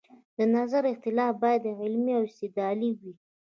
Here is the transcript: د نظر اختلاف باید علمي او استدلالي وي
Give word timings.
د 0.37 0.39
نظر 0.55 0.83
اختلاف 0.93 1.33
باید 1.43 1.63
علمي 1.81 2.13
او 2.17 2.23
استدلالي 2.29 2.91
وي 2.99 3.13